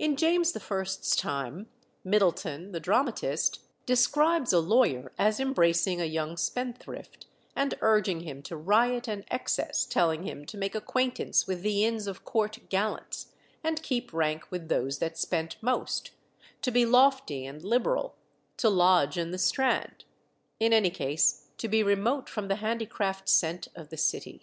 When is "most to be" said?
15.62-16.84